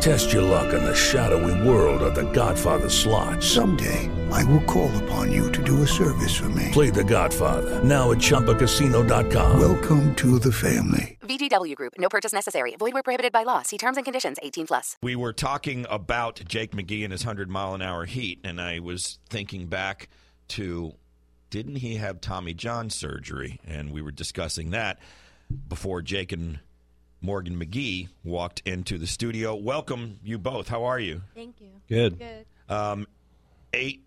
[0.00, 3.42] Test your luck in the shadowy world of The Godfather slot.
[3.42, 6.70] Someday, I will call upon you to do a service for me.
[6.72, 9.58] Play The Godfather now at ChumbaCasino.com.
[9.58, 11.18] Welcome to the family.
[11.22, 11.94] VGW Group.
[11.98, 12.76] No purchase necessary.
[12.76, 13.62] Void where prohibited by law.
[13.62, 14.38] See terms and conditions.
[14.42, 14.96] 18 plus.
[15.02, 18.80] We were talking about Jake McGee and his 100 mile an hour heat, and I
[18.80, 20.08] was thinking back
[20.48, 20.94] to
[21.50, 23.60] didn't he have Tommy John surgery?
[23.66, 24.98] And we were discussing that
[25.68, 26.60] before Jake and
[27.26, 29.56] Morgan McGee walked into the studio.
[29.56, 30.68] Welcome, you both.
[30.68, 31.22] How are you?
[31.34, 31.70] Thank you.
[31.88, 32.20] Good.
[32.20, 32.46] Good.
[32.68, 33.08] Um,
[33.72, 34.04] eight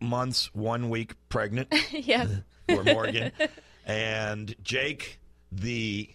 [0.00, 2.28] months, one week pregnant yes.
[2.68, 3.30] for Morgan.
[3.86, 5.20] and Jake,
[5.52, 6.10] the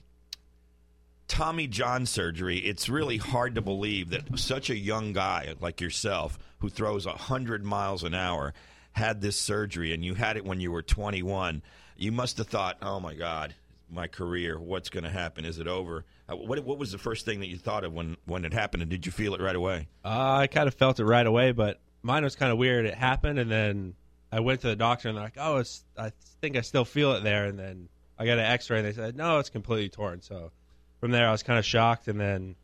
[1.29, 6.37] Tommy John surgery, it's really hard to believe that such a young guy like yourself
[6.59, 8.53] who throws 100 miles an hour
[8.91, 11.61] had this surgery and you had it when you were 21.
[11.95, 13.55] You must have thought, oh my God,
[13.91, 15.43] my career, what's going to happen?
[15.45, 16.05] Is it over?
[16.29, 18.81] Uh, What, what was the first thing that you thought of when, when it happened,
[18.83, 19.87] and did you feel it right away?
[20.05, 22.85] Uh, I kind of felt it right away, but mine was kind of weird.
[22.85, 23.95] It happened, and then
[24.31, 27.13] I went to the doctor, and they're like, "Oh, it's I think I still feel
[27.13, 30.21] it there." And then I got an X-ray, and they said, "No, it's completely torn."
[30.21, 30.51] So
[30.99, 32.55] from there, I was kind of shocked, and then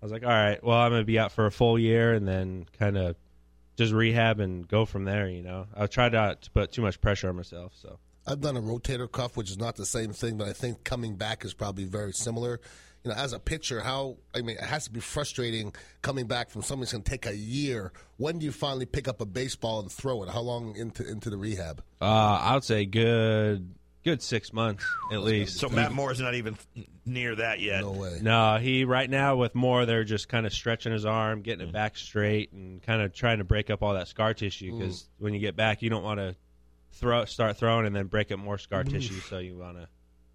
[0.00, 2.28] I was like, "All right, well, I'm gonna be out for a full year, and
[2.28, 3.16] then kind of
[3.76, 7.00] just rehab and go from there." You know, I tried not to put too much
[7.00, 7.72] pressure on myself.
[7.74, 10.84] So I've done a rotator cuff, which is not the same thing, but I think
[10.84, 12.60] coming back is probably very similar.
[13.02, 16.50] You know, as a pitcher, how I mean, it has to be frustrating coming back
[16.50, 17.92] from something that's going to take a year.
[18.18, 20.28] When do you finally pick up a baseball and throw it?
[20.28, 21.82] How long into into the rehab?
[22.02, 25.56] uh, I would say good, good six months at least.
[25.58, 26.58] So Matt Moore's not even
[27.06, 27.80] near that yet.
[27.80, 28.18] No way.
[28.20, 31.72] No, he right now with Moore, they're just kind of stretching his arm, getting it
[31.72, 34.76] back straight, and kind of trying to break up all that scar tissue.
[34.76, 36.36] Because when you get back, you don't want to
[36.92, 39.20] throw, start throwing, and then break up more scar tissue.
[39.20, 39.88] So you want to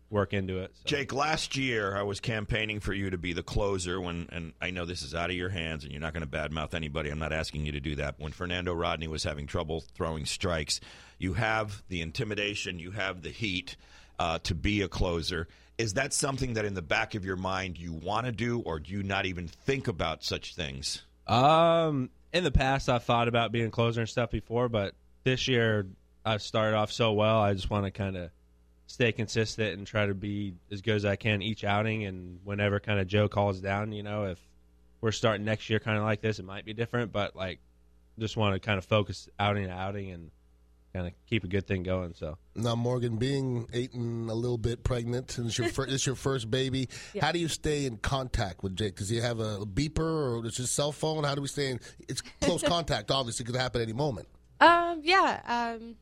[0.10, 0.72] work into it.
[0.76, 0.82] So.
[0.86, 4.72] Jake, last year I was campaigning for you to be the closer when, and I
[4.72, 7.10] know this is out of your hands, and you're not going to badmouth anybody.
[7.10, 8.16] I'm not asking you to do that.
[8.18, 10.80] When Fernando Rodney was having trouble throwing strikes,
[11.18, 13.76] you have the intimidation, you have the heat
[14.20, 15.48] uh, to be a closer.
[15.78, 18.80] Is that something that in the back of your mind you want to do, or
[18.80, 21.04] do you not even think about such things?
[21.28, 25.48] Um, in the past, I've thought about being a closer and stuff before, but this
[25.48, 25.88] year
[26.26, 27.40] I've started off so well.
[27.40, 28.32] I just want to kind of
[28.88, 32.06] stay consistent and try to be as good as I can each outing.
[32.06, 34.40] And whenever kind of Joe calls down, you know, if
[35.02, 37.60] we're starting next year kind of like this, it might be different, but like
[38.18, 40.32] just want to kind of focus outing to outing and
[40.94, 42.14] kind of keep a good thing going.
[42.14, 42.38] So.
[42.56, 46.16] Now, Morgan, being eight and a little bit pregnant, and it's your fir- it's your
[46.16, 46.88] first baby.
[47.20, 48.96] How do you stay in contact with Jake?
[48.96, 51.26] Does he have a beeper or is his cell phone?
[51.26, 51.80] How do we stay in?
[52.08, 53.12] It's close contact.
[53.12, 54.28] Obviously, could happen any moment.
[54.62, 55.02] Um.
[55.04, 55.42] Yeah.
[55.76, 55.98] Um.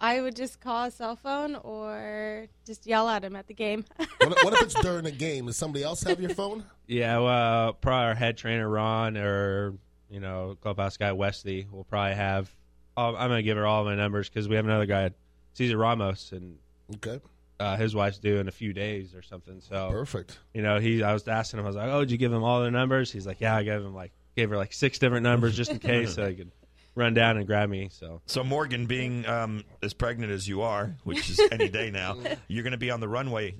[0.00, 3.84] I would just call a cell phone or just yell at him at the game.
[4.20, 5.46] What, what if it's during a game?
[5.46, 6.64] Does somebody else have your phone?
[6.86, 9.74] Yeah, well, probably our head trainer Ron or
[10.10, 12.50] you know clubhouse guy Wesley will probably have.
[12.96, 15.10] I'll, I'm gonna give her all my numbers because we have another guy,
[15.54, 16.58] Cesar Ramos, and
[16.96, 17.20] Okay,
[17.60, 19.60] uh, his wife's due in a few days or something.
[19.60, 20.38] So perfect.
[20.52, 22.42] you know, he I was asking him, I was like, "Oh, did you give him
[22.44, 25.22] all their numbers?" He's like, "Yeah, I gave him like gave her like six different
[25.22, 26.50] numbers just in case so I could
[26.98, 30.96] run down and grab me." So So Morgan, being um, as pregnant as you are,
[31.04, 32.16] which is any day now,
[32.48, 33.54] you're going to be on the runway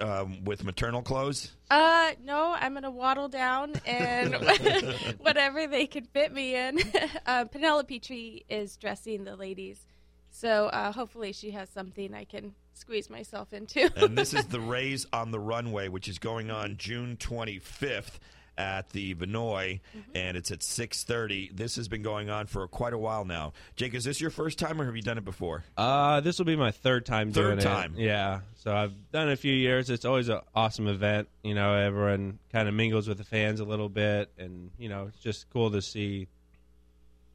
[0.00, 1.52] um, with maternal clothes.
[1.70, 4.34] Uh, no, I'm gonna waddle down and
[5.18, 6.78] whatever they can fit me in.
[7.26, 9.84] uh, Penelope Tree is dressing the ladies,
[10.30, 13.90] so uh, hopefully she has something I can squeeze myself into.
[13.96, 18.18] and this is the Rays on the Runway, which is going on June 25th
[18.58, 19.80] at the Vinoy,
[20.14, 21.56] and it's at 6:30.
[21.56, 23.52] This has been going on for quite a while now.
[23.76, 25.64] Jake, is this your first time, or have you done it before?
[25.76, 27.94] uh, this will be my third time Third doing time.
[27.96, 28.02] it.
[28.02, 29.88] Yeah, so I've done it a few years.
[29.88, 31.28] It's always an awesome event.
[31.42, 35.06] You know, everyone kind of mingles with the fans a little bit, and you know,
[35.06, 36.26] it's just cool to see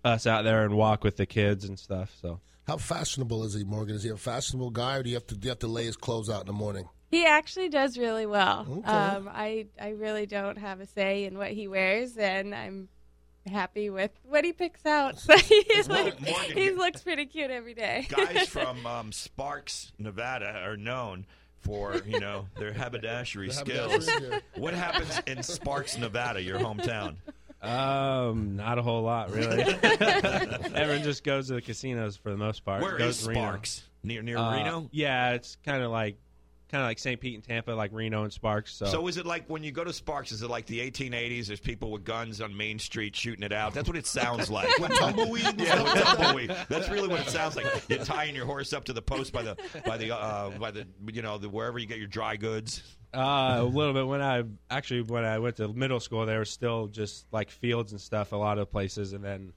[0.03, 2.13] us out there and walk with the kids and stuff.
[2.21, 2.39] So.
[2.67, 3.95] How fashionable is he, Morgan?
[3.95, 5.85] Is he a fashionable guy, or do you have to do you have to lay
[5.85, 6.87] his clothes out in the morning?
[7.13, 8.65] He actually does really well.
[8.79, 8.89] Okay.
[8.89, 12.89] Um, I I really don't have a say in what he wears, and I'm
[13.45, 15.19] happy with what he picks out.
[15.19, 18.07] So he, Morgan- look, Morgan- he looks pretty cute every day.
[18.09, 21.25] Guys from um, Sparks, Nevada, are known
[21.59, 24.07] for you know their haberdashery skills.
[24.07, 27.15] haberdashery, What happens in Sparks, Nevada, your hometown?
[27.61, 29.63] Um, not a whole lot, really.
[30.75, 32.81] Everyone just goes to the casinos for the most part.
[32.81, 33.41] Where goes is to Reno.
[33.41, 33.83] Sparks?
[34.03, 34.89] Near near Uh, Reno.
[34.91, 36.17] Yeah, it's kind of like
[36.73, 37.21] kind of like St.
[37.21, 38.73] Pete and Tampa, like Reno and Sparks.
[38.73, 40.31] So, So is it like when you go to Sparks?
[40.31, 41.45] Is it like the 1880s?
[41.45, 43.75] There's people with guns on Main Street shooting it out.
[43.75, 44.67] That's what it sounds like.
[44.79, 46.55] With tumbleweed yeah, stuff with tumbleweed.
[46.69, 47.67] That's really what it sounds like.
[47.87, 49.55] You're tying your horse up to the post by the
[49.85, 52.81] by the uh, by the you know the wherever you get your dry goods.
[53.13, 54.07] Uh, a little bit.
[54.07, 57.91] When I actually when I went to middle school, there was still just like fields
[57.91, 59.53] and stuff a lot of places, and then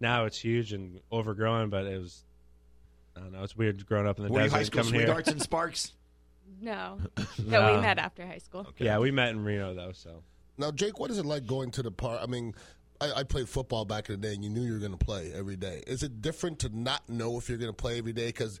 [0.00, 1.70] now it's huge and overgrown.
[1.70, 2.24] But it was,
[3.16, 4.78] I don't know, it's weird growing up in the Were you desert high and school
[4.80, 5.02] coming here.
[5.04, 5.92] sweethearts in Sparks?
[6.60, 7.24] No, No.
[7.46, 8.66] no, we met after high school.
[8.78, 9.92] Yeah, we met in Reno though.
[9.92, 10.22] So
[10.58, 12.20] Now, Jake, what is it like going to the park?
[12.22, 12.54] I mean,
[13.00, 15.04] I, I played football back in the day, and you knew you were going to
[15.04, 15.82] play every day.
[15.86, 18.26] Is it different to not know if you're going to play every day?
[18.26, 18.58] Because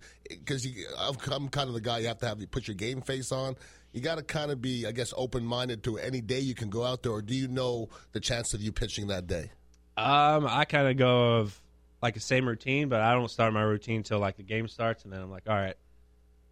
[0.98, 3.32] I'm, I'm kind of the guy you have to have you put your game face
[3.32, 3.56] on.
[3.92, 6.68] You got to kind of be, I guess, open minded to any day you can
[6.68, 9.52] go out there, or do you know the chance of you pitching that day?
[9.96, 11.58] Um, I kind of go of
[12.02, 15.04] like the same routine, but I don't start my routine till like the game starts,
[15.04, 15.76] and then I'm like, all right,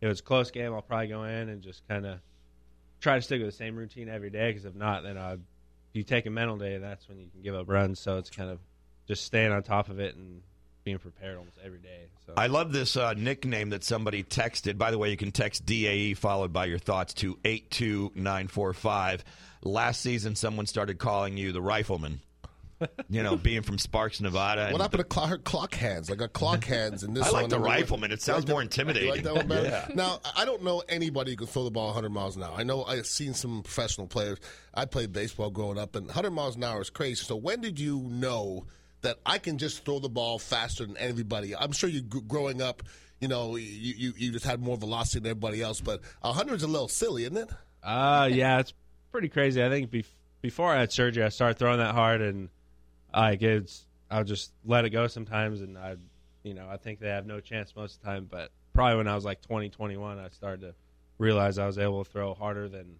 [0.04, 2.18] if it's a close game, I'll probably go in and just kind of
[3.00, 4.50] try to stick with the same routine every day.
[4.50, 5.40] Because if not, then I, if
[5.94, 8.00] you take a mental day, that's when you can give up runs.
[8.00, 8.58] So it's kind of
[9.08, 10.42] just staying on top of it and
[10.84, 12.08] being prepared almost every day.
[12.26, 14.76] So I love this uh, nickname that somebody texted.
[14.76, 19.24] By the way, you can text DAE followed by your thoughts to 82945.
[19.62, 22.20] Last season, someone started calling you the rifleman.
[23.08, 24.70] You know, being from Sparks, Nevada.
[24.70, 26.10] What happened to clock, her clock hands?
[26.10, 27.50] I got clock hands in this I like one.
[27.50, 28.12] the And rifleman.
[28.12, 29.08] It sounds like more that- intimidating.
[29.08, 29.68] You like that one better?
[29.68, 29.88] Yeah.
[29.94, 32.54] Now, I don't know anybody who can throw the ball 100 miles an hour.
[32.56, 34.38] I know I've seen some professional players.
[34.74, 37.24] I played baseball growing up, and 100 miles an hour is crazy.
[37.24, 38.66] So when did you know
[39.02, 41.54] that I can just throw the ball faster than everybody?
[41.54, 42.82] I'm sure you gr- growing up,
[43.20, 46.62] you know, you, you, you just had more velocity than everybody else, but 100 is
[46.62, 47.50] a little silly, isn't it?
[47.82, 48.72] Uh, yeah, it's
[49.12, 49.62] pretty crazy.
[49.62, 50.06] I think bef-
[50.40, 52.48] before I had surgery, I started throwing that hard, and
[53.20, 55.96] like it's, I'll just let it go sometimes, and I,
[56.42, 58.28] you know, I think they have no chance most of the time.
[58.30, 60.74] But probably when I was like 20, 21, I started to
[61.18, 62.96] realize I was able to throw harder than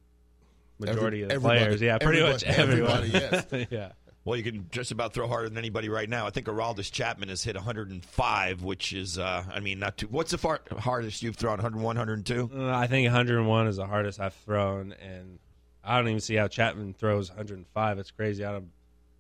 [0.79, 1.81] majority of the players.
[1.81, 3.23] Yeah, pretty much everybody- everyone.
[3.35, 3.93] everybody, yeah.
[4.27, 6.27] Well, you can just about throw harder than anybody right now.
[6.27, 10.07] I think Aroldis Chapman has hit 105, which is, uh, I mean, not too.
[10.11, 11.59] What's the far, hardest you've thrown?
[11.59, 12.51] 101, 102?
[12.57, 15.39] Uh, I think 101 is the hardest I've thrown, and
[15.85, 17.99] I don't even see how Chapman throws 105.
[17.99, 18.43] It's crazy.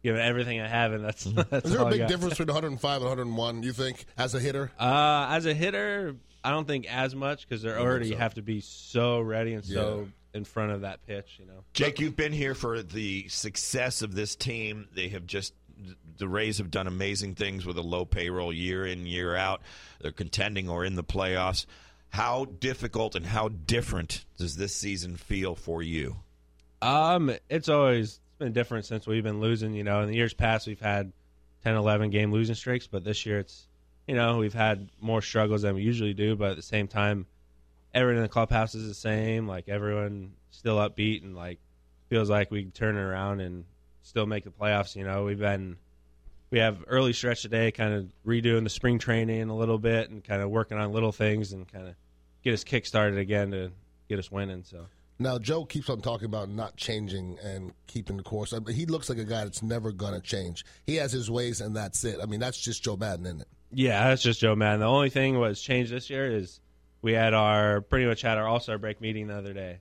[0.04, 2.34] I'm giving everything I have, and that's that's Is there all a I big difference
[2.36, 4.70] between 105 and 101, you think, as a hitter?
[4.78, 8.16] Uh, as a hitter, I don't think as much because they think already so.
[8.18, 11.38] have to be so ready and so in front of that pitch.
[11.38, 11.64] You know.
[11.72, 14.88] Jake, you've been here for the success of this team.
[14.94, 15.54] They have just
[16.18, 19.62] the Rays have done amazing things with a low payroll year in year out.
[20.00, 21.66] They're contending or in the playoffs.
[22.10, 26.16] How difficult and how different does this season feel for you?
[26.80, 29.74] Um, it's always been different since we've been losing.
[29.74, 31.12] You know, in the years past, we've had
[31.64, 33.66] 10, 11 game losing streaks, but this year it's,
[34.06, 36.36] you know, we've had more struggles than we usually do.
[36.36, 37.26] But at the same time,
[37.92, 39.46] everyone in the clubhouse is the same.
[39.46, 41.58] Like everyone still upbeat and like
[42.08, 43.64] feels like we can turn it around and
[44.02, 44.96] still make the playoffs.
[44.96, 45.76] You know, we've been
[46.50, 50.22] we have early stretch today, kind of redoing the spring training a little bit and
[50.22, 51.94] kind of working on little things and kind of
[52.42, 53.72] get us kick started again to
[54.08, 54.62] get us winning.
[54.64, 54.86] So.
[55.24, 58.52] Now, Joe keeps on talking about not changing and keeping the course.
[58.52, 60.66] I mean, he looks like a guy that's never going to change.
[60.86, 62.18] He has his ways, and that's it.
[62.22, 63.48] I mean, that's just Joe Maddon, isn't it?
[63.72, 64.80] Yeah, that's just Joe Maddon.
[64.80, 66.60] The only thing was changed this year is
[67.00, 69.78] we had our pretty much had our All Star break meeting the other day,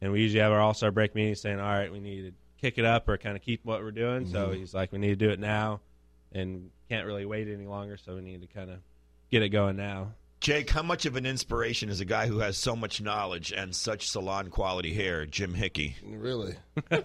[0.00, 2.32] and we usually have our All Star break meeting saying, "All right, we need to
[2.58, 4.58] kick it up or kind of keep what we're doing." So mm-hmm.
[4.58, 5.80] he's like, "We need to do it now,
[6.32, 8.78] and can't really wait any longer, so we need to kind of
[9.30, 12.56] get it going now." Jake, how much of an inspiration is a guy who has
[12.56, 15.96] so much knowledge and such salon quality hair, Jim Hickey?
[16.04, 16.54] Really?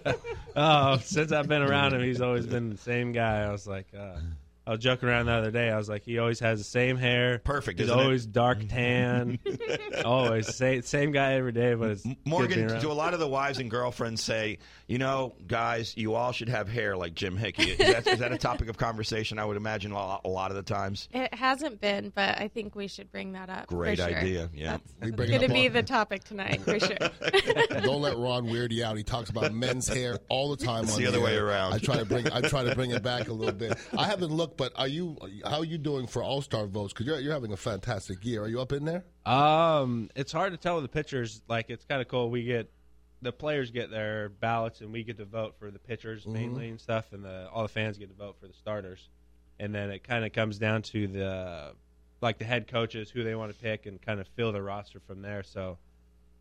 [0.56, 3.40] Oh, since I've been around him, he's always been the same guy.
[3.42, 4.18] I was like, uh,
[4.66, 5.70] I was joking around the other day.
[5.70, 7.38] I was like, he always has the same hair.
[7.44, 8.02] Perfect, He's isn't it?
[8.02, 9.38] always dark tan.
[10.04, 11.74] always same same guy every day.
[11.74, 15.34] But it's good Morgan, do a lot of the wives and girlfriends say, you know,
[15.46, 17.70] guys, you all should have hair like Jim Hickey?
[17.72, 19.38] Is that, is that a topic of conversation?
[19.38, 21.08] I would imagine a lot, a lot of the times.
[21.12, 23.68] It hasn't been, but I think we should bring that up.
[23.68, 24.06] for Great sure.
[24.06, 24.78] idea, yeah.
[25.02, 26.96] We bring Going to be on- the topic tonight for sure.
[27.82, 28.96] Don't let Ron weird you out.
[28.96, 30.84] He talks about men's hair all the time.
[30.84, 31.24] It's on the other air.
[31.24, 31.74] way around.
[31.74, 33.76] I try to bring I try to bring it back a little bit.
[33.96, 35.16] I haven't looked, but are you?
[35.44, 36.92] How are you doing for All Star votes?
[36.92, 38.42] Because you're you're having a fantastic year.
[38.42, 39.04] Are you up in there?
[39.26, 41.42] Um, it's hard to tell with the pitchers.
[41.48, 42.30] Like, it's kind of cool.
[42.30, 42.70] We get
[43.22, 46.80] the players get their ballots, and we get to vote for the pitchers mainly and
[46.80, 49.08] stuff, and the all the fans get to vote for the starters.
[49.58, 51.72] And then it kind of comes down to the
[52.20, 55.00] like the head coaches who they want to pick and kind of fill the roster
[55.00, 55.42] from there.
[55.42, 55.78] So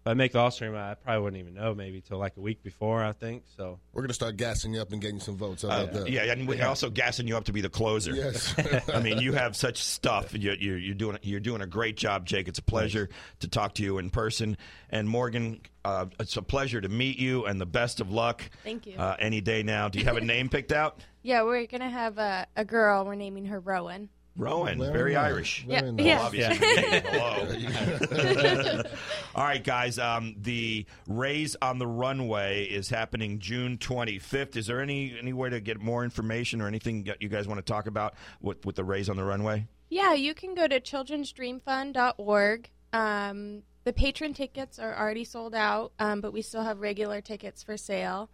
[0.03, 2.41] if I make the All Stream, I probably wouldn't even know maybe till like a
[2.41, 3.01] week before.
[3.01, 3.79] I think so.
[3.93, 5.63] We're going to start gassing you up and getting some votes.
[5.63, 8.13] Uh, about yeah, and we're also gassing you up to be the closer.
[8.13, 8.53] Yes.
[8.93, 10.33] I mean, you have such stuff.
[10.37, 12.49] You're, you're, you're doing you're doing a great job, Jake.
[12.49, 13.07] It's a pleasure
[13.39, 14.57] to talk to you in person.
[14.89, 18.43] And Morgan, uh, it's a pleasure to meet you, and the best of luck.
[18.65, 18.97] Thank you.
[18.97, 19.87] Uh, any day now.
[19.87, 20.99] Do you have a name picked out?
[21.25, 23.05] Yeah, we're gonna have a, a girl.
[23.05, 24.09] We're naming her Rowan.
[24.35, 25.25] Rowan, very, Very nice.
[25.25, 25.65] Irish.
[25.67, 26.05] Very Yeah, nice.
[26.05, 26.21] yeah.
[26.21, 26.67] Obviously.
[27.11, 28.81] Hello.
[29.35, 29.99] All right, guys.
[29.99, 34.55] Um, the Rays on the runway is happening June 25th.
[34.57, 37.59] Is there any any way to get more information or anything that you guys want
[37.59, 39.67] to talk about with, with the Rays on the runway?
[39.89, 42.69] Yeah, you can go to childrensdreamfund.org.
[42.93, 47.61] Um, the patron tickets are already sold out, um, but we still have regular tickets
[47.61, 48.29] for sale.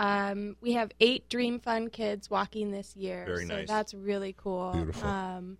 [0.00, 3.68] Um, we have eight Dream Fund kids walking this year, Very so nice.
[3.68, 4.72] that's really cool.
[4.72, 5.06] Beautiful.
[5.06, 5.58] Um,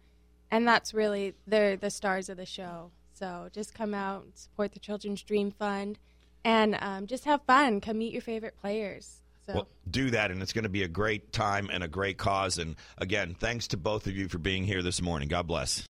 [0.50, 2.90] and that's really they're the stars of the show.
[3.12, 5.99] So just come out and support the Children's Dream Fund,
[6.42, 7.82] and um, just have fun.
[7.82, 9.20] Come meet your favorite players.
[9.47, 12.16] So Well, do that, and it's going to be a great time and a great
[12.16, 12.56] cause.
[12.56, 15.28] And again, thanks to both of you for being here this morning.
[15.28, 15.85] God bless.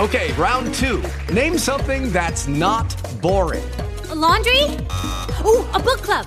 [0.00, 1.02] Okay, round two.
[1.30, 3.64] Name something that's not boring.
[4.08, 4.64] A laundry?
[5.44, 6.26] Ooh, a book club.